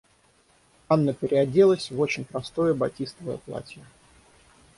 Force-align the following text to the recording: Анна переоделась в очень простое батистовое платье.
Анна 0.89 1.13
переоделась 1.13 1.91
в 1.91 1.99
очень 1.99 2.25
простое 2.25 2.73
батистовое 2.73 3.37
платье. 3.37 3.85